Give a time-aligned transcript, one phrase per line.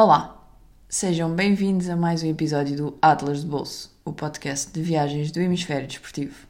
[0.00, 0.48] Olá,
[0.88, 5.40] sejam bem-vindos a mais um episódio do Atlas de Bolso, o podcast de viagens do
[5.40, 6.46] hemisfério desportivo.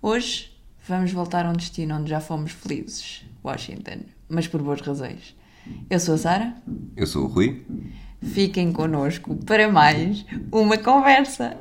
[0.00, 0.50] Hoje
[0.88, 5.36] vamos voltar a um destino onde já fomos felizes, Washington, mas por boas razões.
[5.90, 6.56] Eu sou a Sara.
[6.96, 7.66] Eu sou o Rui.
[8.22, 11.58] Fiquem connosco para mais uma conversa.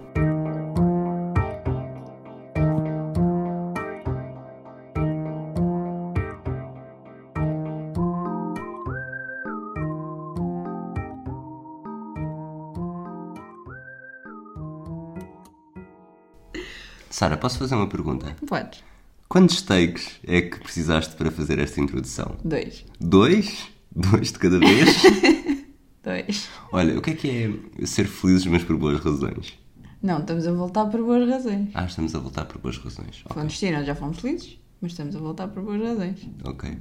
[17.20, 18.34] Sara, posso fazer uma pergunta?
[18.48, 18.82] Podes.
[19.28, 22.38] Quantos takes é que precisaste para fazer esta introdução?
[22.46, 22.86] Dois.
[22.98, 23.68] Dois?
[23.94, 25.04] Dois de cada vez?
[26.02, 26.48] Dois.
[26.72, 29.60] Olha, o que é que é ser felizes, mas por boas razões?
[30.02, 31.72] Não, estamos a voltar por boas razões.
[31.74, 33.22] Ah, estamos a voltar por boas razões.
[33.36, 36.26] Um destino onde já fomos felizes, mas estamos a voltar por boas razões.
[36.46, 36.78] Ok.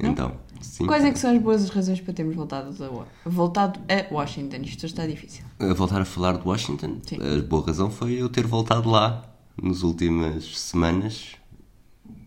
[0.00, 0.86] Então, sim.
[0.86, 4.62] Quais é que são as boas razões para termos voltado a, voltado a Washington?
[4.62, 5.44] Isto está difícil.
[5.58, 7.18] A voltar a falar de Washington, Sim.
[7.20, 11.36] a boa razão foi eu ter voltado lá nas últimas semanas.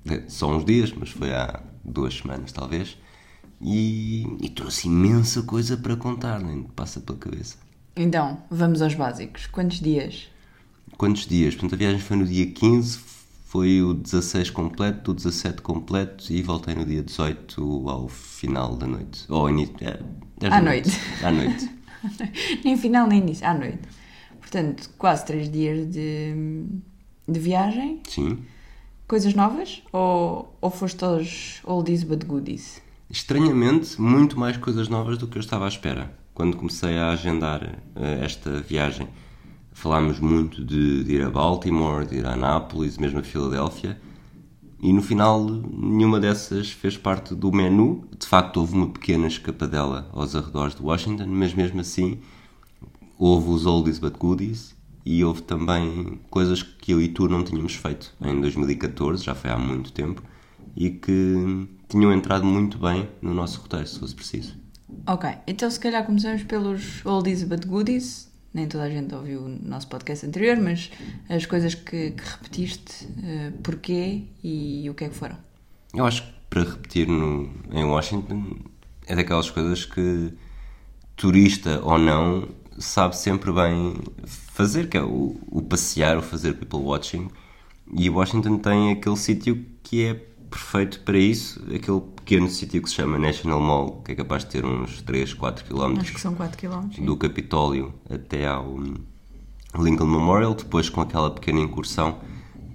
[0.09, 2.97] É, Só uns dias, mas foi há duas semanas talvez.
[3.59, 7.57] E, e trouxe imensa coisa para contar, nem passa pela cabeça.
[7.95, 9.47] Então, vamos aos básicos.
[9.47, 10.29] Quantos dias?
[10.97, 11.55] Quantos dias?
[11.55, 12.99] Portanto, a viagem foi no dia 15,
[13.45, 18.85] foi o 16 completo, o 17 completo e voltei no dia 18 ao final da
[18.85, 19.25] noite.
[19.27, 19.75] Ou ao início.
[19.81, 19.99] É,
[20.45, 20.91] À da noite.
[21.23, 21.69] À noite.
[22.63, 23.79] nem final nem início, à noite.
[24.39, 26.65] Portanto, quase três dias de,
[27.27, 28.01] de viagem.
[28.07, 28.39] Sim.
[29.07, 29.83] Coisas novas?
[29.91, 32.81] Ou, ou foste aos oldies but goodies?
[33.09, 36.13] Estranhamente, muito mais coisas novas do que eu estava à espera.
[36.33, 37.63] Quando comecei a agendar
[37.95, 39.07] eh, esta viagem,
[39.71, 43.99] falámos muito de, de ir a Baltimore, de ir a Anápolis, mesmo a Filadélfia,
[44.79, 48.03] e no final nenhuma dessas fez parte do menu.
[48.19, 52.19] De facto, houve uma pequena escapadela aos arredores de Washington, mas mesmo assim
[53.17, 54.76] houve os oldies but goodies
[55.07, 59.49] e houve também coisas que eu e tu não tínhamos feito em 2014, já foi
[59.49, 60.21] há muito tempo,
[60.75, 64.55] e que tinham entrado muito bem no nosso roteiro, se fosse preciso.
[65.07, 68.27] Ok, então se calhar começamos pelos oldies but goodies.
[68.53, 70.91] Nem toda a gente ouviu o nosso podcast anterior, mas
[71.29, 75.37] as coisas que, que repetiste, eh, porquê e o que é que foram?
[75.93, 78.57] Eu acho que para repetir no, em Washington
[79.05, 80.33] é daquelas coisas que
[81.15, 83.95] turista ou não sabe sempre bem
[84.25, 87.27] fazer, que é o, o passear, o fazer people watching.
[87.93, 90.13] E Washington tem aquele sítio que é
[90.49, 94.51] perfeito para isso, aquele pequeno sítio que se chama National Mall, que é capaz de
[94.51, 97.05] ter uns 3, 4 km Acho que são 4 km.
[97.05, 98.77] do Capitólio até ao
[99.77, 102.19] Lincoln Memorial, depois com aquela pequena incursão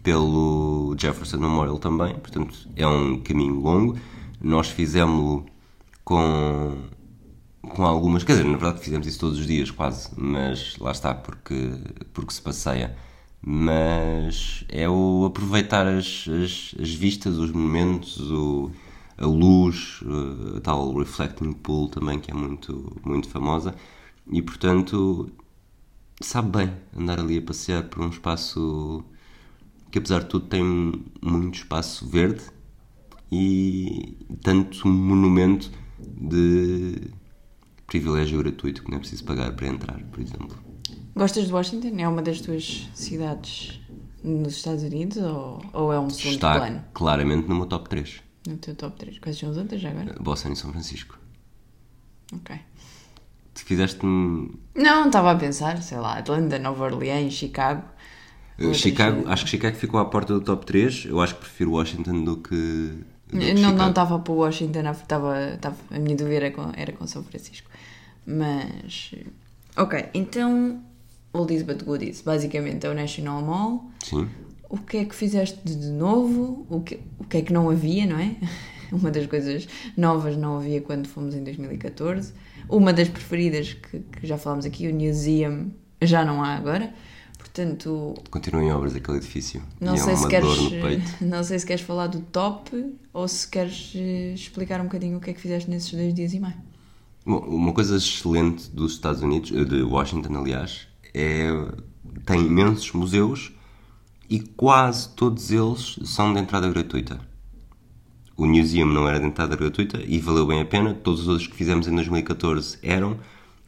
[0.02, 3.96] pelo Jefferson Memorial também, portanto é um caminho longo.
[4.40, 5.46] Nós fizemos-lo
[6.04, 6.76] com,
[7.62, 11.14] com algumas, quer dizer, na verdade fizemos isso todos os dias quase, mas lá está
[11.14, 11.70] porque,
[12.12, 12.96] porque se passeia.
[13.44, 18.70] Mas é o aproveitar as, as, as vistas, os monumentos, o,
[19.18, 20.00] a luz,
[20.56, 23.74] a tal reflecting pool também que é muito, muito famosa
[24.30, 25.30] e portanto
[26.20, 29.04] sabe bem andar ali a passear por um espaço
[29.90, 30.64] que apesar de tudo tem
[31.20, 32.42] muito espaço verde
[33.30, 37.00] e tanto um monumento de
[37.92, 40.56] privilégio gratuito que não é preciso pagar para entrar, por exemplo.
[41.14, 41.92] Gostas de Washington?
[41.98, 43.78] É uma das tuas cidades
[44.24, 48.22] nos Estados Unidos ou, ou é um segundo Está plano claramente no meu top 3.
[48.48, 49.18] no teu top 3?
[49.18, 50.16] Quais são as outras já agora?
[50.20, 51.18] Boston e São Francisco.
[52.32, 52.56] Ok.
[53.54, 57.82] Tu fizeste-me Não, estava a pensar, sei lá, Atlanta, Nova Orleans, Chicago.
[58.58, 61.04] Uh, Chicago, acho que Chicago ficou à porta do top 3.
[61.06, 62.54] Eu acho que prefiro Washington do que.
[63.28, 63.88] do que Não, não Chicago.
[63.90, 67.68] estava para Washington, estava, estava, a minha dúvida era com, era com São Francisco.
[68.26, 69.14] Mas.
[69.76, 70.82] Ok, então.
[71.32, 72.20] But goodies.
[72.20, 73.90] Basicamente é o National Mall.
[74.04, 74.28] Sim.
[74.68, 76.66] O que é que fizeste de novo?
[76.68, 78.36] O que, o que é que não havia, não é?
[78.92, 79.66] Uma das coisas
[79.96, 82.34] novas não havia quando fomos em 2014.
[82.68, 85.70] Uma das preferidas que, que já falámos aqui, o Museum,
[86.02, 86.92] já não há agora.
[87.38, 89.62] Portanto, Continua em obras aquele edifício.
[89.80, 90.48] não e sei, é se queres,
[91.20, 95.20] não sei se queres falar do top ou se queres eh, explicar um bocadinho o
[95.20, 96.54] que é que fizeste nesses dois dias e meio.
[97.24, 101.50] Bom, uma coisa excelente dos Estados Unidos, eh, de Washington, aliás, é
[102.26, 103.52] tem imensos museus
[104.28, 107.20] e quase todos eles são de entrada gratuita.
[108.36, 110.94] O Museum não era de entrada gratuita e valeu bem a pena.
[110.94, 113.18] Todos os outros que fizemos em 2014 eram.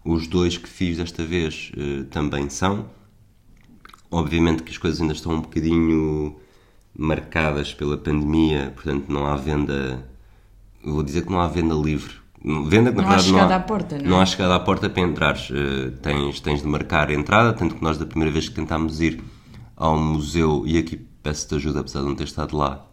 [0.04, 2.90] Os dois que fiz desta vez eh, também são.
[4.10, 6.36] Obviamente que as coisas ainda estão um bocadinho
[6.96, 10.08] marcadas pela pandemia, portanto não há venda.
[10.82, 13.60] Vou dizer que não há venda livre Venda que na Não há verdade chegada à
[13.60, 14.08] porta, não é?
[14.08, 15.48] Não há chegada à porta para entrares.
[15.50, 19.00] Eh, tens, tens de marcar a entrada, tanto que nós da primeira vez que tentámos
[19.00, 19.22] ir
[19.76, 22.84] ao museu, e aqui peço-te ajuda apesar de não ter estado lá,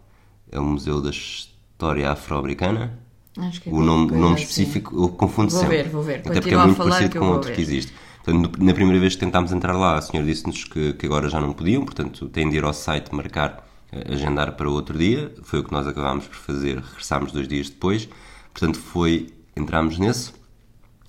[0.49, 2.97] é o Museu da História Afro-Americana.
[3.37, 4.43] Acho que é O nome, nome assim.
[4.43, 5.77] específico eu confundo Vou sempre.
[5.83, 6.19] ver, vou ver.
[6.19, 7.55] Até porque é Continua muito parecido com outro ver.
[7.55, 7.93] que existe.
[8.23, 11.41] Portanto, na primeira vez que tentámos entrar lá, a senhora disse-nos que, que agora já
[11.41, 15.33] não podiam, portanto, têm de ir ao site marcar, eh, agendar para outro dia.
[15.43, 18.07] Foi o que nós acabámos por fazer, regressámos dois dias depois.
[18.53, 20.33] Portanto, foi, entramos nesse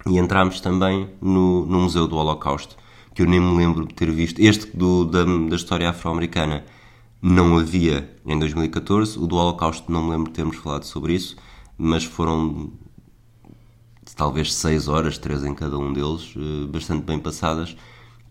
[0.07, 2.77] e entramos também no, no Museu do Holocausto,
[3.15, 4.41] que eu nem me lembro de ter visto.
[4.41, 6.65] Este do, da, da história afro-americana
[7.21, 11.37] não havia em 2014, o do Holocausto não me lembro de termos falado sobre isso,
[11.79, 12.73] mas foram
[14.17, 17.77] talvez seis horas, três em cada um deles, eh, bastante bem passadas,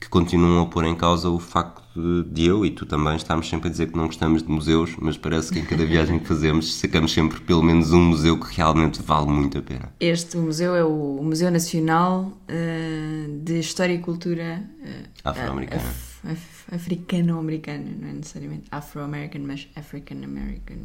[0.01, 3.47] que continuam a pôr em causa o facto de- de eu e tu também estarmos
[3.47, 6.25] sempre a dizer que não gostamos de museus, mas parece que em cada viagem que
[6.25, 9.93] fazemos sacamos sempre pelo menos um museu que realmente vale muito a pena.
[9.99, 15.81] Este museu é o Museu Nacional eh, de História e Cultura eh, Afro-americana.
[15.83, 20.77] af- af- africano-americana, não é necessariamente afro-american, mas African-American.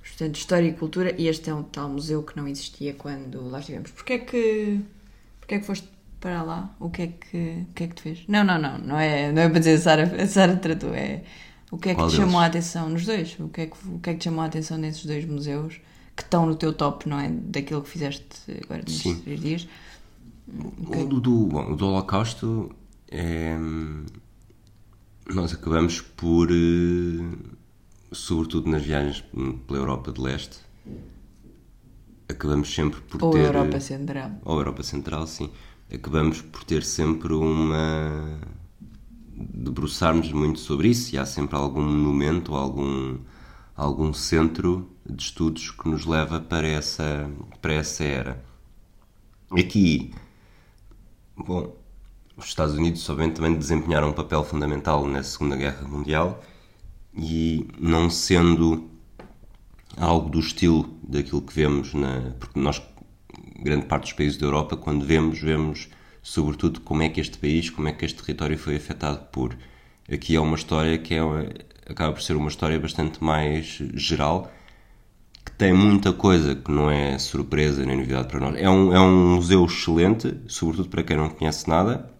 [0.00, 3.60] Portanto, História e Cultura, e este é um tal museu que não existia quando lá
[3.60, 3.90] estivemos.
[3.90, 4.80] Porquê é que,
[5.40, 5.86] porquê é que foste
[6.26, 6.60] para lá?
[6.80, 7.36] O que é que,
[7.70, 8.18] o que, é que te fez?
[8.28, 11.22] Não, não, não, não é, não é para dizer a Sara, a Sara tratou, é
[11.70, 12.16] o que é que Qual te deles?
[12.16, 13.36] chamou a atenção nos dois?
[13.40, 15.80] O que, é que, o que é que te chamou a atenção nesses dois museus
[16.16, 17.28] que estão no teu top, não é?
[17.30, 18.26] Daquilo que fizeste
[18.64, 19.22] agora nestes Sim.
[19.22, 19.68] três dias.
[20.88, 22.70] O do, do- bom, o do Holocausto
[23.10, 23.56] é.
[25.28, 26.48] Nós acabamos por.
[26.50, 27.56] eh,
[28.12, 29.20] Sobretudo nas viagens
[29.66, 30.58] pela Europa de Leste,
[32.28, 33.48] acabamos sempre por Ou a ter.
[33.48, 34.30] Europa Central.
[34.44, 35.50] ou Europa Central, sim.
[35.92, 38.40] Acabamos por ter sempre uma.
[39.32, 43.18] debruçarmos muito sobre isso e há sempre algum monumento algum,
[43.76, 47.30] algum centro de estudos que nos leva para essa,
[47.62, 48.44] para essa era.
[49.50, 50.12] Aqui,
[51.36, 51.76] bom,
[52.36, 56.42] os Estados Unidos, obviamente, também desempenharam um papel fundamental na Segunda Guerra Mundial
[57.14, 58.90] e não sendo
[59.96, 62.32] algo do estilo daquilo que vemos na.
[62.38, 62.82] Porque nós,
[63.66, 65.88] grande parte dos países da Europa, quando vemos, vemos
[66.22, 69.56] sobretudo como é que este país, como é que este território foi afetado por.
[70.10, 71.20] Aqui é uma história que é,
[71.88, 74.52] acaba por ser uma história bastante mais geral,
[75.44, 78.56] que tem muita coisa que não é surpresa nem novidade para nós.
[78.56, 82.10] É um, é um museu excelente, sobretudo para quem não conhece nada,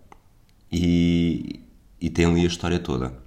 [0.71, 1.61] e,
[2.01, 3.27] e tem ali a história toda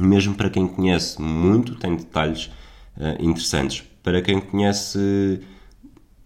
[0.00, 2.50] mesmo para quem conhece muito, tem detalhes
[2.98, 3.82] eh, interessantes.
[4.02, 5.40] Para quem conhece,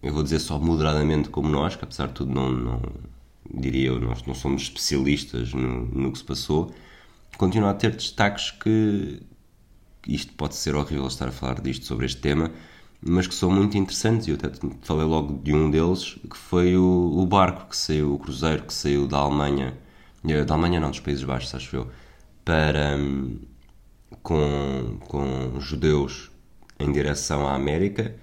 [0.01, 2.81] eu vou dizer só moderadamente como nós, que apesar de tudo não, não
[3.53, 6.73] diria eu, nós não somos especialistas no, no que se passou,
[7.37, 9.21] continua a ter destaques que
[10.07, 12.51] isto pode ser horrível estar a falar disto sobre este tema,
[13.01, 14.49] mas que são muito interessantes e eu até
[14.81, 18.73] falei logo de um deles, que foi o, o barco que saiu, o cruzeiro que
[18.73, 19.77] saiu da Alemanha,
[20.27, 21.87] eh, da Alemanha não, dos Países Baixos, acho eu,
[22.45, 23.39] para, hum,
[24.23, 26.31] com, com judeus
[26.79, 28.15] em direção à América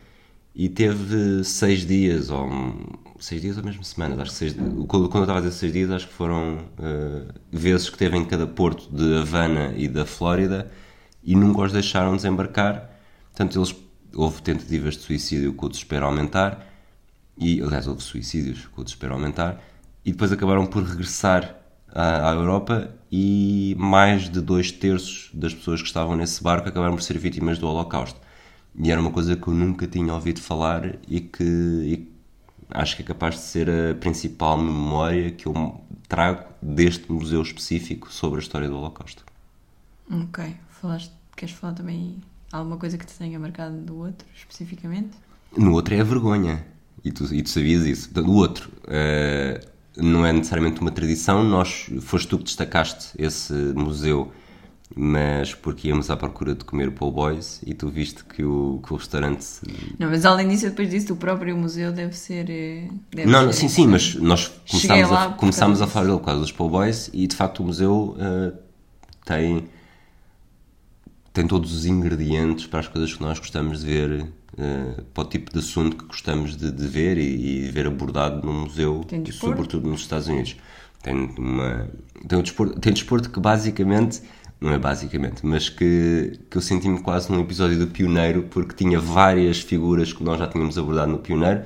[0.58, 2.50] e teve seis dias, ou
[3.20, 4.54] seis dias ou mesmo semanas, acho que seis,
[4.88, 8.24] quando eu estava a dizer seis dias, acho que foram eh, vezes que teve em
[8.24, 10.68] cada porto de Havana e da Flórida
[11.22, 12.90] e nunca os deixaram desembarcar.
[13.30, 13.76] Portanto, eles,
[14.12, 16.66] houve tentativas de suicídio com o desespero aumentar,
[17.38, 19.62] e aliás, houve suicídios com o desespero aumentar,
[20.04, 21.54] e depois acabaram por regressar
[21.88, 26.96] à, à Europa e mais de dois terços das pessoas que estavam nesse barco acabaram
[26.96, 28.26] por ser vítimas do Holocausto.
[28.80, 32.08] E era uma coisa que eu nunca tinha ouvido falar e que e
[32.70, 38.12] acho que é capaz de ser a principal memória que eu trago deste museu específico
[38.12, 39.24] sobre a história do Holocausto.
[40.10, 40.56] Ok.
[40.70, 42.18] Falaste, queres falar também
[42.52, 45.10] alguma coisa que te tenha marcado do outro, especificamente?
[45.56, 46.64] No outro é a vergonha.
[47.04, 48.10] E tu, e tu sabias isso.
[48.10, 49.60] Portanto, o outro eh,
[49.96, 51.42] não é necessariamente uma tradição.
[51.42, 54.32] Nós, foste tu que destacaste esse museu,
[54.96, 58.92] mas porque íamos à procura de comer po' boys e tu viste que o, que
[58.92, 59.46] o restaurante.
[59.98, 62.48] Não, mas além disso, depois disso, o próprio museu deve ser.
[62.50, 66.24] eh, Deve Não, ser sim, sim, mas nós começámos, a, começámos a falar dele por
[66.26, 68.52] causa dos po' boys e de facto o museu eh,
[69.24, 69.68] tem,
[71.32, 74.26] tem todos os ingredientes para as coisas que nós gostamos de ver,
[74.58, 78.44] eh, para o tipo de assunto que gostamos de, de ver e, e ver abordado
[78.44, 80.56] num museu, sobretudo nos Estados Unidos.
[81.02, 81.88] Tem, uma,
[82.26, 84.20] tem, um desporto, tem desporto que basicamente,
[84.60, 88.98] não é basicamente, mas que, que eu senti-me quase num episódio do Pioneiro, porque tinha
[88.98, 91.62] várias figuras que nós já tínhamos abordado no Pioneiro,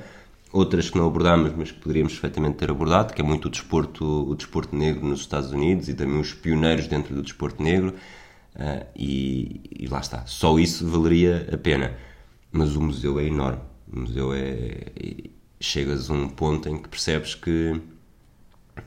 [0.51, 4.05] outras que não abordámos, mas que poderíamos perfeitamente ter abordado, que é muito o desporto,
[4.29, 7.95] o desporto negro nos Estados Unidos e também os pioneiros dentro do desporto negro.
[8.55, 11.93] ah, e, e lá está, só isso valeria a pena.
[12.51, 16.89] Mas o museu é enorme, o museu é, é chegas a um ponto em que
[16.89, 17.81] percebes que,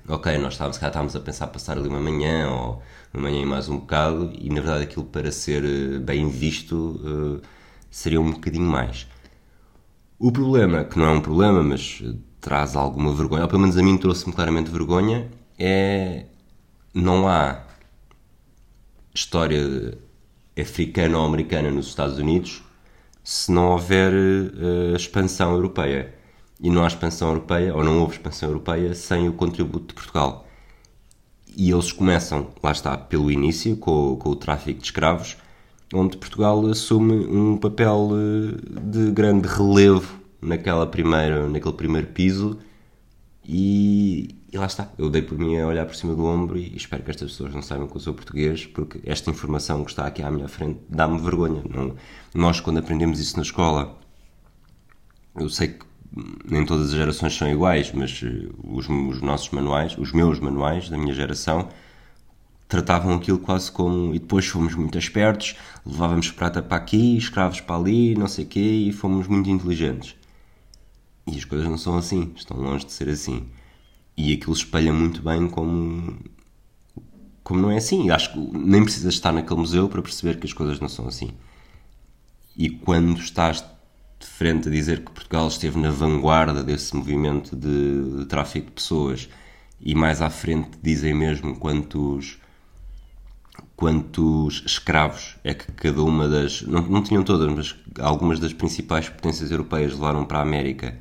[0.09, 3.47] ok, nós estávamos, cá estávamos a pensar passar ali uma manhã ou uma manhã e
[3.47, 7.43] mais um bocado, e na verdade aquilo para ser eh, bem visto uh,
[7.91, 9.07] seria um bocadinho mais.
[10.19, 12.03] O problema, que não é um problema, mas
[12.41, 16.27] traz alguma vergonha, ou pelo menos a mim trouxe-me claramente vergonha, é
[16.95, 17.63] não há
[19.15, 19.99] história
[20.59, 22.63] africana ou americana nos Estados Unidos
[23.23, 26.15] se não houver uh, expansão europeia.
[26.61, 30.47] E não há expansão europeia, ou não houve expansão europeia, sem o contributo de Portugal.
[31.57, 35.37] E eles começam, lá está, pelo início, com, com o tráfico de escravos,
[35.95, 42.59] onde Portugal assume um papel uh, de grande relevo naquela primeira, naquele primeiro piso
[43.49, 44.91] e, e, lá está.
[44.99, 47.55] Eu dei por mim a olhar por cima do ombro e espero que estas pessoas
[47.55, 50.81] não saibam que eu sou português, porque esta informação que está aqui à minha frente
[50.89, 51.63] dá-me vergonha.
[51.69, 51.95] Não,
[52.35, 53.97] nós, quando aprendemos isso na escola,
[55.37, 55.87] eu sei que
[56.45, 60.89] nem todas as gerações são iguais, mas eh, os, os nossos manuais, os meus manuais
[60.89, 61.69] da minha geração,
[62.69, 64.15] tratavam aquilo quase como.
[64.15, 68.49] E depois fomos muito espertos, levávamos prata para aqui, escravos para ali, não sei o
[68.49, 70.17] quê, e fomos muito inteligentes.
[71.27, 73.47] E as coisas não são assim, estão longe de ser assim.
[74.17, 76.17] E aquilo espelha muito bem como,
[77.43, 78.11] como não é assim.
[78.11, 81.31] Acho que nem precisas estar naquele museu para perceber que as coisas não são assim.
[82.57, 83.65] E quando estás
[84.19, 88.73] de frente a dizer que Portugal esteve na vanguarda desse movimento de, de tráfico de
[88.73, 89.29] pessoas
[89.81, 92.39] e mais à frente dizem mesmo quantos
[93.75, 99.09] quantos escravos é que cada uma das não, não tinham todas, mas algumas das principais
[99.09, 100.97] potências europeias levaram para a América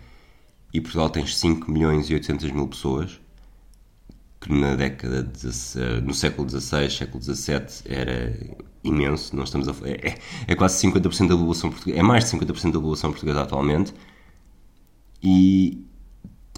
[0.74, 3.20] e Portugal tem 5 milhões e 800 mil pessoas,
[4.46, 8.38] que na década, de, no século XVI, século XVII era
[8.84, 12.66] imenso, nós estamos a, é, é quase 50% da população portuguesa, é mais de 50%
[12.66, 13.92] da população portuguesa atualmente,
[15.24, 15.84] e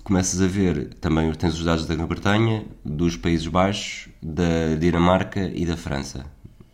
[0.04, 5.66] começas a ver, também tens os dados da Grã-Bretanha, dos Países Baixos, da Dinamarca e
[5.66, 6.26] da França.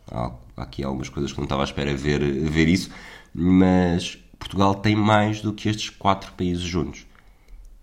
[0.09, 2.89] Há aqui algumas coisas que não estava à espera ver, ver isso,
[3.31, 7.05] mas Portugal tem mais do que estes quatro países juntos.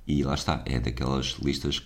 [0.04, 1.78] E lá está, é daquelas listas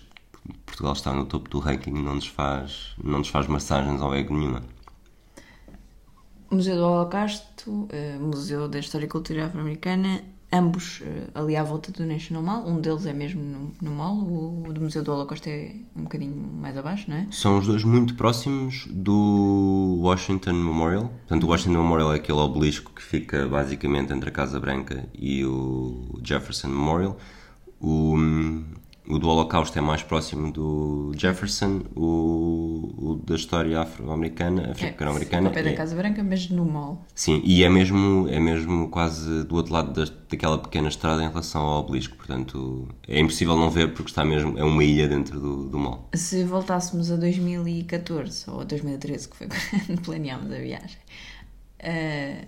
[0.65, 4.35] Portugal está no topo do ranking, não nos faz, não nos faz massagens ao ego
[4.35, 4.61] nenhuma.
[6.51, 10.21] Museu do Holocausto, uh, Museu da História e Cultura Afro-Americana,
[10.53, 12.67] ambos uh, ali à volta do National Mall.
[12.67, 16.03] Um deles é mesmo no, no mall, o, o do Museu do Holocausto é um
[16.03, 17.27] bocadinho mais abaixo, não é?
[17.31, 21.09] São os dois muito próximos do Washington Memorial.
[21.09, 25.43] Portanto, o Washington Memorial é aquele obelisco que fica basicamente entre a Casa Branca e
[25.43, 27.17] o Jefferson Memorial.
[27.81, 28.15] O,
[29.07, 35.49] o do Holocausto é mais próximo do Jefferson, o, o da história afro-americana, africano-americana.
[35.49, 37.05] É, pé da é, Casa Branca, mas no mall.
[37.13, 41.27] Sim, e é mesmo, é mesmo quase do outro lado da, daquela pequena estrada em
[41.27, 45.39] relação ao obelisco, portanto é impossível não ver porque está mesmo, é uma ilha dentro
[45.39, 46.09] do, do mall.
[46.13, 49.47] Se voltássemos a 2014 ou a 2013, que foi
[49.85, 50.97] quando planeámos a viagem,
[51.81, 52.47] uh,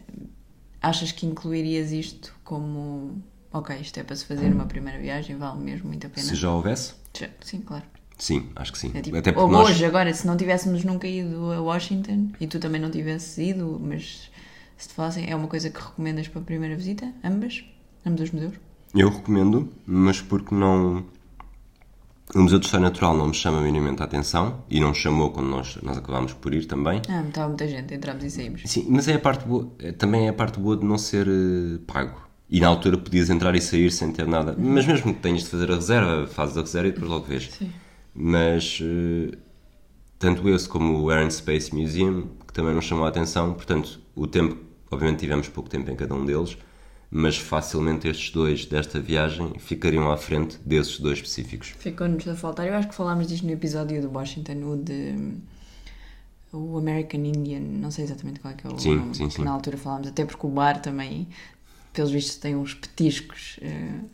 [0.81, 5.59] achas que incluirias isto como ok, isto é para se fazer uma primeira viagem, vale
[5.59, 6.25] mesmo muito a pena.
[6.25, 6.93] Se já houvesse?
[7.17, 7.83] Já, sim, claro.
[8.17, 8.91] Sim, acho que sim.
[8.95, 9.69] É tipo, Até porque ou nós...
[9.69, 13.79] hoje, agora, se não tivéssemos nunca ido a Washington e tu também não tivesses ido,
[13.79, 14.31] mas
[14.75, 17.11] se te falassem, é uma coisa que recomendas para a primeira visita?
[17.23, 17.63] Ambas?
[18.05, 18.55] Ambos os museus?
[18.95, 21.05] Eu recomendo, mas porque não.
[22.35, 25.47] O Museu de História Natural não me chama minimamente a atenção e não chamou quando
[25.47, 27.01] nós, nós acabámos por ir também.
[27.07, 28.63] Ah, estava muita gente, entramos e saímos.
[28.65, 31.79] Sim, mas é a parte boa, também é a parte boa de não ser uh,
[31.87, 32.26] pago.
[32.49, 34.55] E na altura podias entrar e sair sem ter nada.
[34.57, 37.49] Mas mesmo que tenhas de fazer a reserva, fazes a reserva e depois logo vês.
[37.51, 37.71] Sim.
[38.13, 39.37] Mas uh,
[40.17, 43.99] tanto esse como o Air and Space Museum, que também nos chamou a atenção, portanto,
[44.15, 44.57] o tempo,
[44.89, 46.57] obviamente tivemos pouco tempo em cada um deles,
[47.11, 51.69] mas facilmente estes dois desta viagem ficariam à frente desses dois específicos.
[51.77, 52.67] Ficou-nos a faltar.
[52.67, 55.37] Eu acho que falámos disto no episódio do Washington, o de
[56.51, 59.43] o American Indian, não sei exatamente qual é que é o sim, nome, sim, sim.
[59.43, 61.27] na altura falámos, até porque o bar também
[61.97, 64.09] pelos vistos tem uns petiscos uh,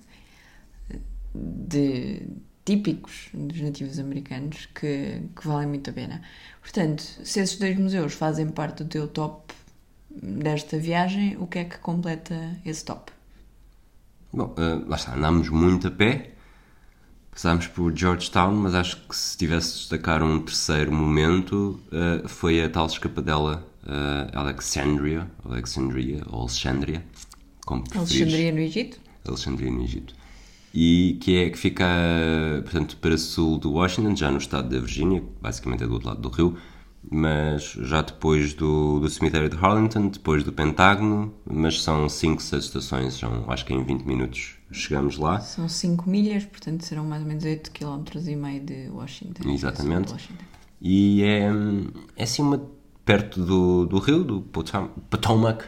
[1.36, 2.26] de,
[2.64, 6.22] típicos dos nativos americanos que, que valem muito a pena.
[6.62, 9.54] Portanto, se esses dois museus fazem parte do teu top
[10.10, 13.12] desta viagem, o que é que completa esse top?
[14.32, 16.32] Bom, uh, lá está, andámos muito a pé,
[17.32, 22.64] passámos por Georgetown, mas acho que se tivesse de destacar um terceiro momento, uh, foi
[22.64, 27.04] a tal escapadela uh, Alexandria, Alexandria, ou Alexandria,
[27.66, 29.00] como Alexandria no Egito?
[29.26, 30.16] Alexandria no Egito.
[30.74, 31.86] E que é que fica,
[32.64, 36.22] portanto, para sul do Washington, já no estado da Virgínia, basicamente é do outro lado
[36.22, 36.58] do rio,
[37.12, 42.64] mas já depois do, do cemitério de Harlington, depois do Pentágono, mas são 5, 6
[42.64, 45.40] estações, são, acho que em 20 minutos chegamos lá.
[45.40, 49.50] São 5 milhas, portanto serão mais ou menos 8 km e meio de Washington.
[49.50, 50.08] Exatamente.
[50.08, 50.44] De Washington.
[50.82, 51.50] E é,
[52.16, 52.62] é assim uma
[53.06, 55.66] perto do, do rio, do Potomac,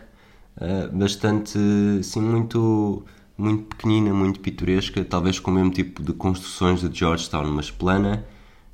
[0.60, 1.58] eh, bastante,
[2.00, 3.06] assim, muito,
[3.38, 8.26] muito pequenina, muito pitoresca, talvez com o mesmo tipo de construções de Georgetown, mas plana.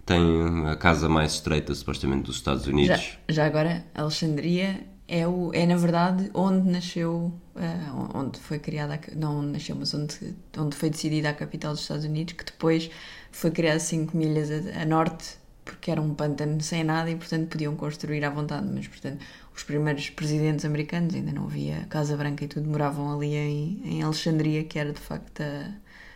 [0.05, 3.17] Tem a casa mais estreita, supostamente, dos Estados Já, Unidos.
[3.29, 9.15] já agora, Alexandria é, o, é na verdade onde nasceu, ah, onde foi criada, a
[9.15, 12.89] não onde nasceu, mas onde, onde foi decidida a capital dos Estados Unidos, que depois
[13.31, 17.49] foi criada 5 milhas a, a norte, porque era um pântano sem nada e portanto
[17.49, 19.23] podiam construir à vontade, mas portanto
[19.55, 24.03] os primeiros presidentes americanos, ainda não havia Casa Branca e tudo, moravam ali em, em
[24.03, 25.71] Alexandria, que era de facto a,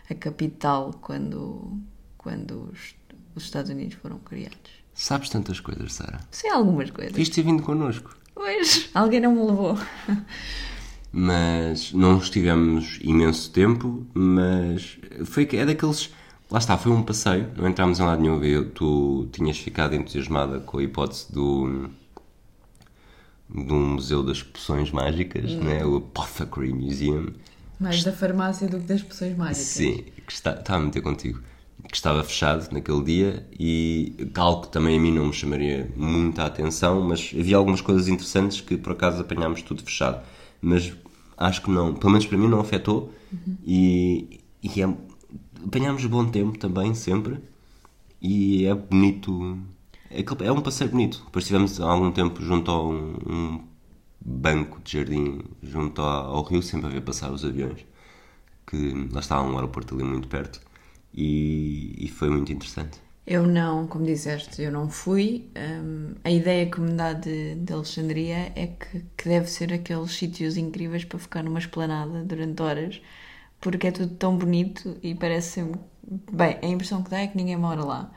[0.10, 1.80] a capital quando,
[2.18, 2.96] quando os,
[3.36, 4.86] os Estados Unidos foram criados.
[4.94, 6.22] Sabes tantas coisas, Sara.
[6.32, 7.12] Sei algumas coisas.
[7.12, 8.16] Devias ter vindo connosco.
[8.34, 9.78] Pois, alguém não me levou.
[11.12, 16.14] mas não estivemos imenso tempo, mas foi que é daqueles.
[16.50, 18.44] Lá está, foi um passeio, não entramos em lado nenhum.
[18.44, 21.90] Eu, tu tinhas ficado entusiasmada com a hipótese do.
[23.50, 25.86] De um museu das poções mágicas, né?
[25.86, 27.28] o Apothecary Museum.
[27.80, 29.58] Mais da farmácia do que das poções mágicas.
[29.68, 31.40] Sim, que está, está a meter contigo.
[31.88, 36.46] Que estava fechado naquele dia e algo que também a mim não me chamaria muita
[36.46, 40.26] atenção, mas havia algumas coisas interessantes que por acaso apanhámos tudo fechado.
[40.62, 40.94] Mas
[41.38, 43.14] acho que não, pelo menos para mim não afetou
[43.64, 44.90] e, e é,
[45.64, 47.40] apanhámos bom tempo também, sempre.
[48.22, 49.60] E é bonito,
[50.16, 51.22] é, é um passeio bonito.
[51.26, 53.64] Depois estivemos há algum tempo junto a um, um
[54.22, 57.86] banco de jardim, junto ao, rio, sempre a ver passar os aviões
[58.68, 60.60] que lá está um aeroporto ali muito perto
[61.14, 63.00] e, e foi muito interessante.
[63.28, 65.50] Eu não, como disseste, eu não fui.
[65.58, 70.12] Hum, a ideia que me dá de, de Alexandria é que, que deve ser aqueles
[70.12, 73.02] sítios incríveis para ficar numa esplanada durante horas,
[73.60, 75.64] porque é tudo tão bonito e parece.
[76.32, 78.12] Bem, a impressão que dá é que ninguém mora lá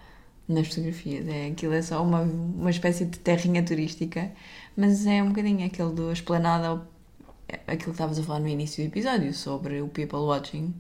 [0.49, 1.29] nas fotografias.
[1.29, 4.31] É, aquilo é só uma, uma espécie de terrinha turística,
[4.77, 6.83] mas é um bocadinho aquele do esplanada,
[7.67, 10.75] aquilo que estavas a falar no início do episódio sobre o people watching.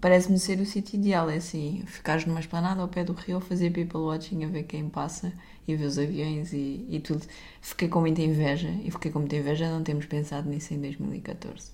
[0.00, 3.70] Parece-me ser o sítio ideal, é assim, ficares numa esplanada ao pé do rio fazer
[3.70, 5.32] people watching, a ver quem passa
[5.66, 7.24] e ver os aviões e, e tudo.
[7.60, 11.70] Fiquei com muita inveja e fiquei com muita inveja não termos pensado nisso em 2014.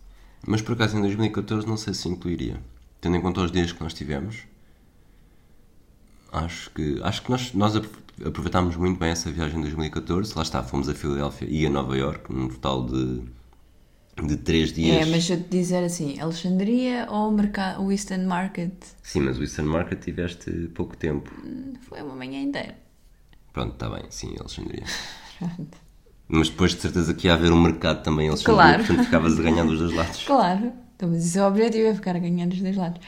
[0.47, 2.61] Mas por acaso em 2014 não sei se incluiria.
[3.01, 4.45] Tendo em conta os dias que nós tivemos,
[6.33, 7.91] acho que, acho que nós, nós apro-
[8.25, 10.33] aproveitámos muito bem essa viagem em 2014.
[10.37, 13.23] Lá está, fomos a Filadélfia e a Nova York, num total de,
[14.27, 15.07] de 3 dias.
[15.07, 17.31] É, mas eu te dizer assim, Alexandria ou
[17.79, 21.31] o, Eastern Market, Sim, mas o Eastern Market tiveste pouco tempo.
[21.81, 22.77] foi uma manhã inteira.
[23.53, 24.85] Pronto, está bem, sim, Alexandria.
[26.31, 28.85] Mas depois de certeza que ia haver um mercado também em Alexandria, Claro.
[28.85, 30.25] portanto ficavas a ganhar dos dois lados.
[30.27, 33.01] Claro, então, mas isso é o objetivo, é ficar a ganhar dos dois lados.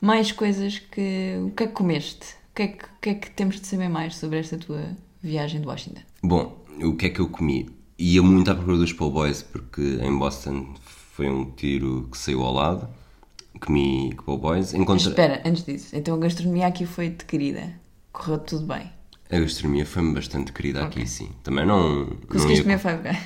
[0.00, 1.38] Mais coisas que.
[1.46, 2.34] O que é que comeste?
[2.52, 5.60] O que é que, que é que temos de saber mais sobre esta tua viagem
[5.60, 6.02] de Washington?
[6.22, 7.68] Bom, o que é que eu comi?
[7.98, 12.42] Ia muito à procura dos po' boys porque em Boston foi um tiro que saiu
[12.42, 12.88] ao lado.
[13.60, 14.74] Comi po' boys.
[14.74, 17.72] Espera, antes disso, então a gastronomia aqui foi de querida.
[18.12, 18.90] Correu tudo bem.
[19.30, 21.30] A gastronomia foi-me bastante querida aqui, sim.
[21.42, 22.00] Também não.
[22.04, 23.18] não Conseguiste ia- comer Five Guys?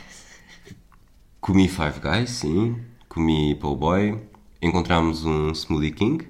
[1.40, 2.76] Comi Five Guys, sim.
[3.09, 4.18] Comi po' boy.
[4.62, 6.28] Encontramos um Smoothie King.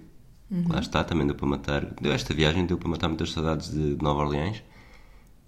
[0.51, 1.85] Lá está, também deu para matar.
[2.01, 4.63] Deu esta viagem, deu para matar muitas saudades de Nova Orleans.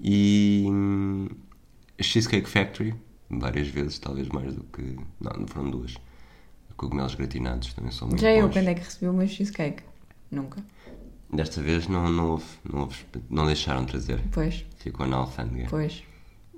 [0.01, 0.67] E.
[0.69, 1.29] hum,
[2.01, 2.95] Cheesecake Factory,
[3.29, 4.97] várias vezes, talvez mais do que.
[5.21, 5.95] Não, foram duas.
[6.77, 8.55] Cogumelos gratinados também são muito Já eu, bons.
[8.55, 9.83] quando é que recebi o meu cheesecake?
[10.31, 10.65] Nunca.
[11.33, 12.97] Desta vez não, não, houve, não, houve,
[13.29, 14.21] não deixaram trazer.
[14.33, 15.67] Pois, Ficou na alfândega.
[15.69, 16.03] pois.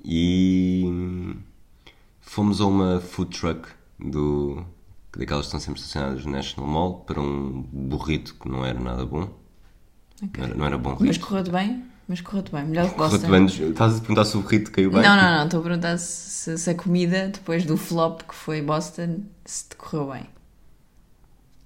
[0.04, 1.36] E hum,
[2.20, 4.64] fomos a uma food truck do,
[5.16, 9.04] daquelas que estão sempre estacionadas no National Mall para um burrito que não era nada
[9.04, 9.28] bom.
[10.22, 10.30] Ok.
[10.38, 11.84] Não, era, não era bom Mas correu-te bem?
[12.08, 12.64] Mas correu-te bem.
[12.64, 13.30] Melhor que Boston.
[13.30, 15.02] bem Estás a perguntar se o burrito caiu bem?
[15.02, 15.44] Não, não, não.
[15.44, 19.76] Estou a perguntar se, se a comida, depois do flop que foi Boston, se te
[19.76, 20.26] correu bem.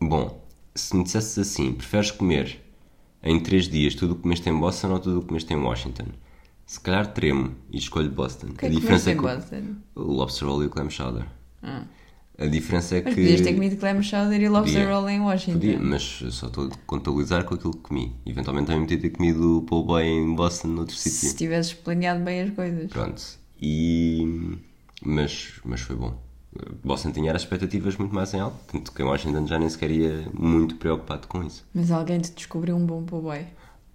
[0.01, 2.63] Bom, se me dissesses assim, preferes comer
[3.23, 5.57] em 3 dias tudo o que comeste em Boston ou tudo o que comeste em
[5.57, 6.07] Washington?
[6.67, 8.49] Se calhar tremo e escolho Boston.
[8.49, 9.77] O que é que comeste em Boston?
[9.95, 11.27] o lobster roll e o clam chowder.
[11.63, 11.85] Ah.
[12.39, 13.21] A diferença é Mas que...
[13.23, 14.95] podias ter comido clam chowder e lobster Podia.
[14.95, 15.59] roll em Washington.
[15.59, 18.15] Podia, mas só estou a contabilizar com aquilo que comi.
[18.27, 21.37] Eventualmente também podia ter comido o po' boy em Boston, noutro Se sítio.
[21.37, 22.91] tivesses planeado bem as coisas.
[22.91, 23.23] Pronto.
[23.61, 24.59] E...
[25.03, 26.15] Mas, mas foi bom.
[26.85, 29.91] Boston tinha as expectativas muito mais em alto, tanto que em Washington já nem sequer
[29.91, 31.65] ia muito preocupado com isso.
[31.75, 33.47] Mas alguém te descobriu um bom po' boy.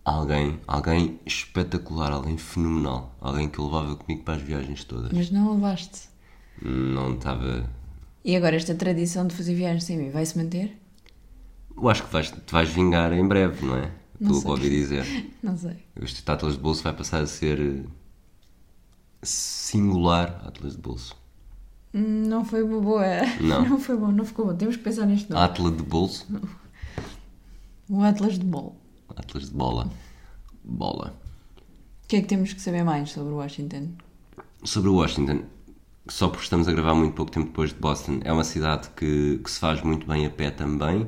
[0.04, 3.15] Alguém, alguém espetacular, alguém fenomenal.
[3.21, 5.12] Alguém que eu levava comigo para as viagens todas.
[5.12, 6.10] Mas não levaste.
[6.62, 7.69] Não estava.
[8.23, 10.77] E agora esta tradição de fazer viagens sem mim vai-se manter?
[11.75, 13.91] Eu acho que vais, te vais vingar em breve, não é?
[14.19, 15.03] Pelo que ouvi dizer.
[15.41, 15.77] Não sei.
[15.99, 17.84] Este Atlas de Bolso vai passar a ser eh,
[19.23, 21.15] singular Atlas de Bolso.
[21.91, 23.03] Não foi boa.
[23.41, 23.79] Não.
[23.79, 24.55] foi bom, não ficou bom.
[24.55, 25.43] Temos que pensar neste nome.
[25.43, 26.27] Atlas de Bolso,
[27.89, 28.77] O Atlas de Bol.
[29.10, 29.89] Atlas de Bola.
[30.63, 31.19] Bola.
[32.03, 33.89] O que é que temos que saber mais sobre Washington?
[34.63, 35.43] Sobre Washington,
[36.07, 39.39] só porque estamos a gravar muito pouco tempo depois de Boston, é uma cidade que,
[39.43, 41.07] que se faz muito bem a pé também,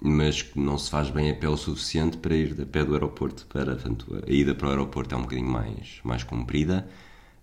[0.00, 2.94] mas que não se faz bem a pé o suficiente para ir a pé do
[2.94, 3.46] aeroporto.
[3.48, 6.88] Para, portanto, a ida para o aeroporto é um bocadinho mais, mais comprida.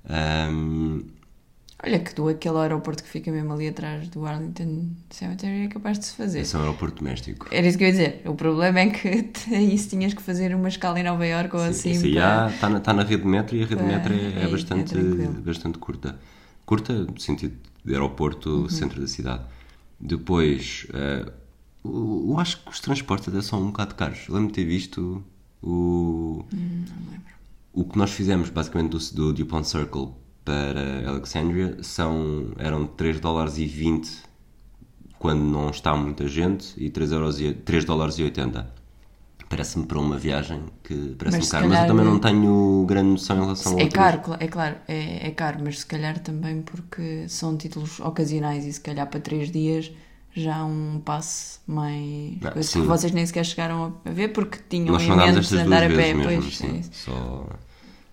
[0.09, 1.01] Ahm,
[1.85, 5.99] Olha que do aquele aeroporto que fica mesmo ali atrás do Arlington Cemetery é capaz
[5.99, 6.39] de se fazer.
[6.41, 7.47] esse é um aeroporto doméstico.
[7.51, 8.21] Era isso que eu ia dizer.
[8.25, 9.07] O problema é que
[9.53, 11.91] aí se tinhas que fazer uma escala em Nova Iorque ou assim.
[11.91, 14.13] Isso para- está na, tá na rede de metro e a rede de para- metro
[14.13, 15.33] é, é- é é bastante, tranquilo.
[15.43, 16.19] bastante curta.
[16.65, 18.69] Curta no sentido de aeroporto, Uhum.
[18.69, 19.43] centro da cidade.
[19.99, 20.87] Depois,
[21.83, 24.27] o- eu acho que os transportes até são um bocado caros.
[24.27, 25.23] Lembro-me de ter visto
[25.61, 26.85] o, Hum,
[27.73, 30.09] o que nós fizemos basicamente do, do DuPont Circle
[30.45, 34.11] para Alexandria são, eram 3 dólares e 20
[35.17, 38.69] quando não está muita gente e 3, euros e, 3 dólares e 80.
[39.53, 43.41] Parece-me para uma viagem que parece-me caro, mas eu também não tenho grande noção em
[43.41, 47.55] relação a É caro, é claro, é, é caro, mas se calhar também porque são
[47.55, 49.91] títulos ocasionais e se calhar para três dias
[50.35, 52.37] já há um passe mais.
[52.43, 52.81] Ah, sim.
[52.81, 55.87] que vocês nem sequer chegaram a ver porque tinham Nós em mente duas andar a
[55.87, 56.13] pé.
[56.13, 56.79] mesmo, pois, é sim.
[56.79, 56.91] isso.
[56.93, 57.47] Só...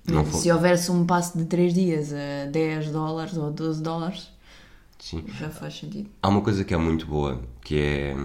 [0.07, 0.27] Não.
[0.27, 4.31] Se houvesse um passe de 3 dias a 10 dólares ou 12 dólares,
[4.99, 5.25] Sim.
[5.39, 6.11] já faz sentido.
[6.23, 8.17] Há uma coisa que é muito boa, que é...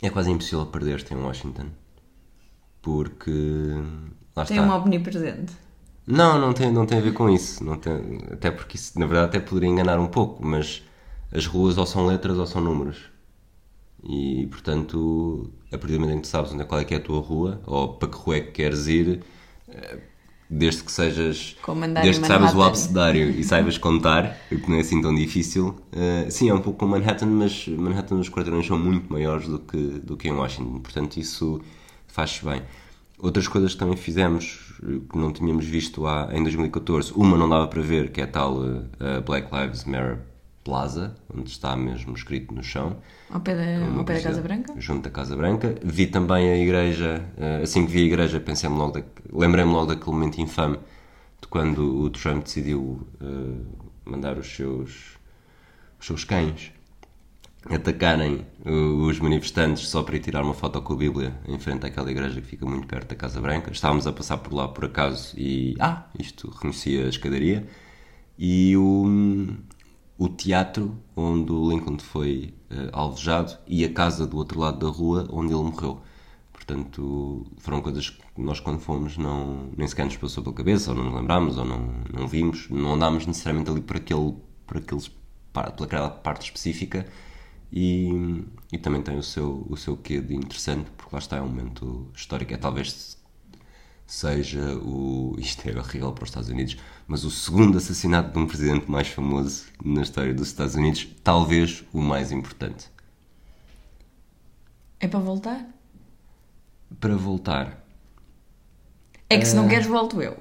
[0.00, 1.66] É quase impossível perder-te em Washington.
[2.88, 3.30] Porque...
[4.34, 4.62] Lá Tem está.
[4.66, 5.52] uma omnipresente.
[6.06, 7.62] Não, não tem, não tem a ver com isso.
[7.62, 10.82] Não tem, até porque isso, na verdade, até poderia enganar um pouco, mas
[11.30, 12.96] as ruas ou são letras ou são números.
[14.02, 16.94] E, portanto, a partir do momento em que tu sabes onde é, qual é que
[16.94, 19.22] é a tua rua, ou para que rua é que queres ir,
[19.68, 19.98] eh,
[20.48, 21.56] desde que sejas...
[22.02, 25.74] Desde que saibas o abecedário e saibas contar, o que não é assim tão difícil.
[25.92, 29.58] eh, sim, é um pouco como Manhattan, mas Manhattan os quarteirões são muito maiores do
[29.58, 30.80] que, do que em Washington.
[30.80, 31.60] Portanto, isso
[32.18, 32.62] faz-se bem.
[33.20, 34.74] Outras coisas que também fizemos,
[35.08, 38.26] que não tínhamos visto há, em 2014, uma não dava para ver, que é a
[38.26, 38.58] tal
[38.98, 40.18] a Black Lives Matter
[40.64, 42.96] Plaza, onde está mesmo escrito no chão.
[43.30, 44.42] Ao pé da, ao pé da Casa.
[44.42, 44.74] Branca?
[44.78, 45.76] Junto da Casa Branca.
[45.84, 49.86] Vi também a igreja, eh, assim que vi a igreja, pensei-me logo, da, lembrei-me logo
[49.86, 50.76] daquele momento infame
[51.40, 53.60] de quando o Trump decidiu eh,
[54.04, 55.16] mandar os seus,
[56.00, 56.72] os seus cães
[57.66, 61.86] atacarem uh, os manifestantes só para ir tirar uma foto com a Bíblia em frente
[61.86, 63.70] àquela igreja que fica muito perto da Casa Branca.
[63.72, 67.68] Estávamos a passar por lá por acaso e, ah, isto reconhecia a escadaria.
[68.38, 69.04] E o,
[70.16, 74.92] o teatro onde o Lincoln foi uh, alvejado e a casa do outro lado da
[74.92, 76.00] rua onde ele morreu.
[76.52, 80.96] Portanto, foram coisas que nós quando fomos não, nem sequer nos passou pela cabeça, ou
[80.96, 84.34] não nos lembrámos, ou não, não vimos, não andámos necessariamente ali por, aquele,
[84.66, 85.10] por aqueles,
[85.52, 87.06] par- pelaquela parte específica
[87.72, 91.42] e, e também tem o seu, o seu quê de interessante, porque lá está, é
[91.42, 93.18] um momento histórico, é talvez
[94.06, 95.36] seja o.
[95.38, 96.76] Isto é horrível para os Estados Unidos,
[97.06, 101.84] mas o segundo assassinato de um presidente mais famoso na história dos Estados Unidos, talvez
[101.92, 102.90] o mais importante.
[105.00, 105.60] É para voltar?
[107.00, 107.84] Para voltar,
[109.30, 110.36] É que se não queres, volto eu.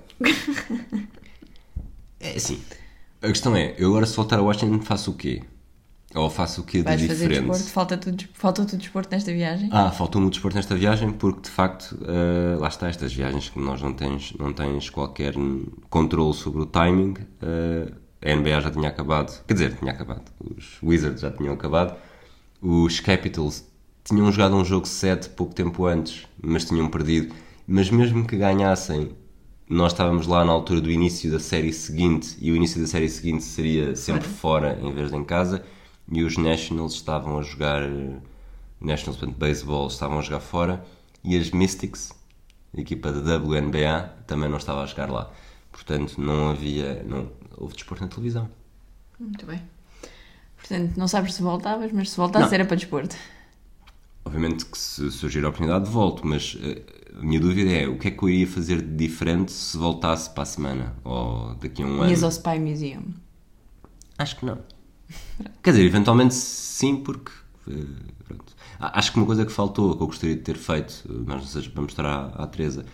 [2.20, 2.64] é assim.
[3.22, 5.44] A questão é, eu agora se voltar a Washington faço o quê?
[6.18, 7.48] Ou faço o quê de Vais fazer diferente?
[7.48, 7.72] desporto?
[7.72, 9.70] Falta-te o des- Falta-te o desporto nesta viagem?
[9.72, 13.60] Ah, faltou-me o desporto nesta viagem porque de facto eh, lá está estas viagens que
[13.60, 15.34] nós não tens, não tens qualquer
[15.90, 17.16] controle sobre o timing.
[17.42, 20.24] eh, a NBA já tinha acabado, quer dizer, tinha acabado.
[20.58, 21.96] Os Wizards já tinham acabado.
[22.62, 23.64] Os Capitals
[24.04, 27.34] tinham jogado um jogo 7 pouco tempo antes, mas tinham perdido.
[27.68, 29.12] Mas mesmo que ganhassem,
[29.70, 33.10] nós estávamos lá na altura do início da série seguinte e o início da série
[33.10, 35.64] seguinte seria sempre fora em vez de em casa.
[36.12, 38.18] E os Nationals estavam a jogar eh,
[38.80, 40.86] Nationals, portanto, baseball, estavam a jogar fora
[41.24, 42.14] e as Mystics,
[42.76, 45.30] a equipa da WNBA, também não estava a jogar lá.
[45.72, 47.04] Portanto, não havia.
[47.04, 48.50] Não, houve desporto na televisão.
[49.20, 49.62] Muito bem.
[50.56, 52.56] Portanto, não sabes se voltavas, mas se voltasses Não.
[52.56, 53.16] era para desporto.
[54.26, 56.82] Obviamente que se surgir a oportunidade, volto, mas eh,
[57.18, 60.30] a minha dúvida é o que é que eu iria fazer de diferente se voltasse
[60.30, 62.10] para a semana ou daqui a um ano.
[62.10, 63.14] Ias ao Spy Museum.
[64.18, 64.58] Acho que não.
[65.62, 67.32] Quer dizer, eventualmente sim, porque
[67.70, 67.74] eh,
[68.26, 68.56] pronto.
[68.80, 71.70] Acho que uma coisa que faltou, que eu gostaria de ter feito, mas não seja
[71.70, 72.86] para mostrar à, à Teresa,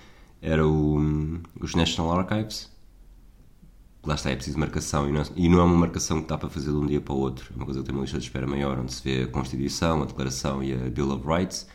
[0.41, 2.71] era o, hum, os National Archives.
[4.05, 6.49] Lá está, é preciso marcação e não, e não é uma marcação que dá para
[6.49, 7.51] fazer de um dia para o outro.
[7.53, 10.03] É uma coisa que tem uma lista de espera maior, onde se vê a Constituição,
[10.03, 11.65] a Declaração e a Bill of Rights.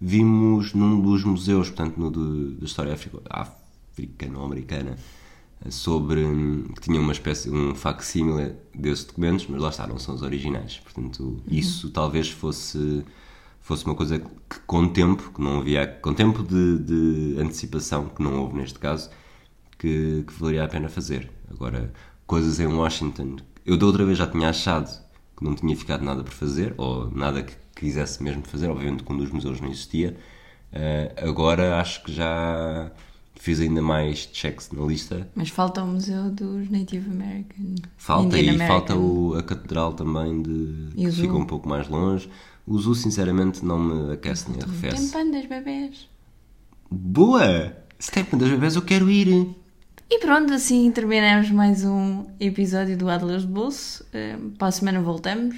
[0.00, 2.10] Vimos num dos museus, portanto, no
[2.58, 4.96] da história africa- africano-americana,
[5.70, 10.14] sobre hum, que tinha uma espécie, um facsímile desses documentos, mas lá está, não são
[10.14, 10.78] os originais.
[10.78, 13.04] Portanto, isso talvez fosse
[13.64, 18.22] fosse uma coisa que com tempo, que não havia, com tempo de, de antecipação, que
[18.22, 19.10] não houve neste caso,
[19.78, 21.30] que, que valeria a pena fazer.
[21.50, 21.92] Agora,
[22.26, 25.02] coisas em Washington, eu da outra vez já tinha achado
[25.36, 29.12] que não tinha ficado nada por fazer, ou nada que quisesse mesmo fazer, obviamente que
[29.12, 30.16] um dos museus não existia.
[30.72, 32.92] Eh, agora acho que já
[33.44, 35.28] fiz ainda mais checks na lista.
[35.34, 37.74] Mas falta o Museu dos Native American.
[37.98, 39.18] Falta Indian e falta American.
[39.18, 42.30] o, a catedral também, de, E que fica um pouco mais longe.
[42.66, 45.12] O zoo, sinceramente, não me aquece nem Tem arrefece.
[45.12, 46.08] pandas, bebês.
[46.90, 47.76] Boa!
[47.98, 49.54] Se tem das bebés, eu quero ir.
[50.10, 54.06] E pronto, assim terminamos mais um episódio do Adlers de Bolso.
[54.14, 55.56] Eh, para a semana voltamos.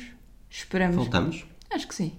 [0.50, 0.96] Esperamos.
[0.96, 2.12] Voltamos Acho que sim.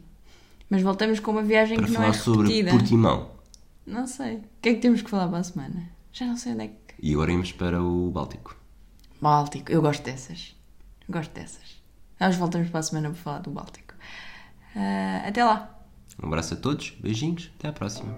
[0.69, 2.71] Mas voltamos com uma viagem para que não falar é sobre repetida.
[2.71, 3.36] Portimão.
[3.87, 4.35] Não sei.
[4.35, 5.89] O que é que temos que falar para a semana?
[6.11, 6.93] Já não sei onde é que.
[6.99, 8.57] E agora irmos para o Báltico.
[9.21, 9.71] Báltico.
[9.71, 10.55] Eu gosto dessas.
[11.09, 11.81] Gosto dessas.
[12.19, 13.93] Nós voltamos para a semana para falar do Báltico.
[14.75, 15.73] Ah, até lá.
[16.21, 18.17] Um abraço a todos, beijinhos, até à próxima.